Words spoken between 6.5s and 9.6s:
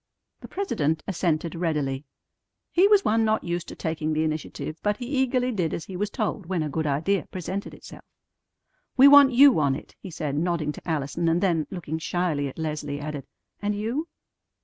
a good idea presented itself. "We want you